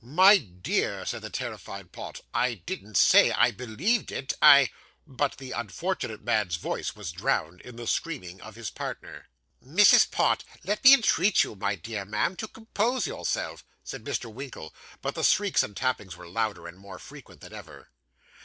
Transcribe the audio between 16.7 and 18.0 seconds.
more frequent than ever.